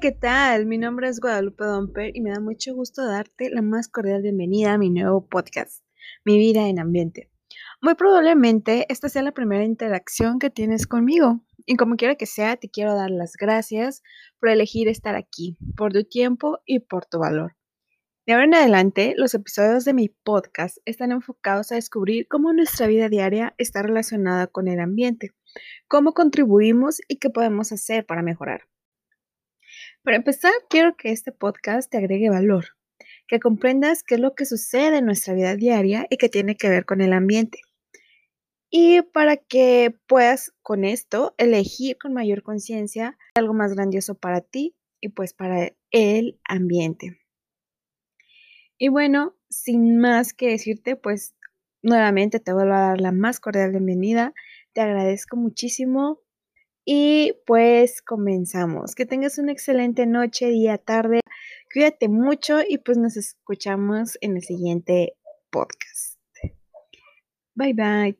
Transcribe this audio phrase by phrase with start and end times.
[0.00, 0.66] ¿qué tal?
[0.66, 4.74] Mi nombre es Guadalupe Domper y me da mucho gusto darte la más cordial bienvenida
[4.74, 5.82] a mi nuevo podcast,
[6.22, 7.30] Mi vida en ambiente.
[7.80, 12.58] Muy probablemente esta sea la primera interacción que tienes conmigo y como quiera que sea,
[12.58, 14.02] te quiero dar las gracias
[14.38, 17.56] por elegir estar aquí, por tu tiempo y por tu valor.
[18.26, 22.86] De ahora en adelante, los episodios de mi podcast están enfocados a descubrir cómo nuestra
[22.86, 25.30] vida diaria está relacionada con el ambiente,
[25.88, 28.68] cómo contribuimos y qué podemos hacer para mejorar.
[30.06, 32.76] Para empezar, quiero que este podcast te agregue valor,
[33.26, 36.68] que comprendas qué es lo que sucede en nuestra vida diaria y que tiene que
[36.68, 37.62] ver con el ambiente.
[38.70, 44.76] Y para que puedas con esto elegir con mayor conciencia algo más grandioso para ti
[45.00, 47.18] y pues para el ambiente.
[48.78, 51.34] Y bueno, sin más que decirte, pues
[51.82, 54.34] nuevamente te vuelvo a dar la más cordial bienvenida.
[54.72, 56.20] Te agradezco muchísimo
[56.86, 58.94] y pues comenzamos.
[58.94, 61.20] Que tengas una excelente noche, día, tarde.
[61.72, 65.14] Cuídate mucho y pues nos escuchamos en el siguiente
[65.50, 66.18] podcast.
[67.54, 68.16] Bye bye.